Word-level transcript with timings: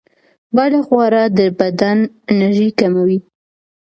بدخواړه 0.55 1.23
د 1.37 1.39
بدن 1.59 1.97
انرژي 2.31 2.69
کموي. 2.79 3.17